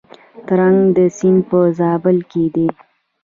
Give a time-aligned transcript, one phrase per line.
[0.47, 2.67] ترنک سیند په زابل کې دی؟